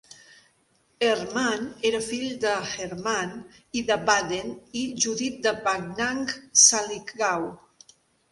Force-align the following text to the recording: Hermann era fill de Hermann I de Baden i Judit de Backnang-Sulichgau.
Hermann 1.07 1.67
era 1.89 1.99
fill 2.05 2.31
de 2.45 2.53
Hermann 2.69 3.35
I 3.81 3.85
de 3.91 3.97
Baden 4.09 4.55
i 4.83 4.87
Judit 5.05 5.37
de 5.49 5.53
Backnang-Sulichgau. 5.69 7.49